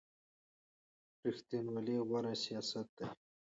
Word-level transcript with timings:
ریښتینولي 1.23 1.97
غوره 2.07 2.33
سیاست 2.43 2.87
دی. 2.97 3.07